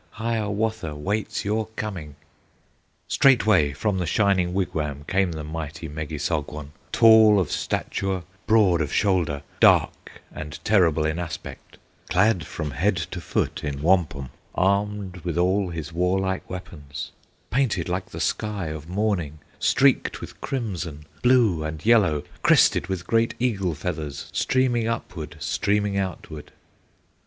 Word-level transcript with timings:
Hiawatha 0.13 0.95
waits 0.95 1.45
your 1.45 1.67
coming!" 1.75 2.15
Straightway 3.07 3.71
from 3.71 3.99
the 3.99 4.07
Shining 4.07 4.51
Wigwam 4.51 5.03
Came 5.07 5.33
the 5.33 5.43
mighty 5.43 5.87
Megissogwon, 5.87 6.71
Tall 6.91 7.39
of 7.39 7.51
stature, 7.51 8.23
broad 8.47 8.81
of 8.81 8.91
shoulder, 8.91 9.43
Dark 9.59 10.23
and 10.31 10.57
terrible 10.65 11.05
in 11.05 11.19
aspect, 11.19 11.77
Clad 12.09 12.47
from 12.47 12.71
head 12.71 12.97
to 13.11 13.21
foot 13.21 13.63
in 13.63 13.83
wampum, 13.83 14.31
Armed 14.55 15.17
with 15.17 15.37
all 15.37 15.69
his 15.69 15.93
warlike 15.93 16.49
weapons, 16.49 17.11
Painted 17.51 17.87
like 17.87 18.07
the 18.09 18.19
sky 18.19 18.69
of 18.69 18.89
morning, 18.89 19.37
Streaked 19.59 20.19
with 20.19 20.41
crimson, 20.41 21.05
blue, 21.21 21.63
and 21.63 21.85
yellow, 21.85 22.23
Crested 22.41 22.87
with 22.87 23.05
great 23.05 23.35
eagle 23.37 23.75
feathers, 23.75 24.31
Streaming 24.33 24.87
upward, 24.87 25.35
streaming 25.39 25.95
outward. 25.95 26.51